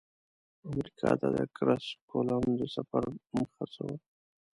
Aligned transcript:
امریکا 0.69 1.09
ته 1.19 1.27
د 1.35 1.37
کرسف 1.55 1.99
کولمب 2.09 2.49
د 2.59 2.63
سفر 2.75 3.03
موخه 3.35 3.63
څه 3.73 3.81
وه؟ 3.87 3.97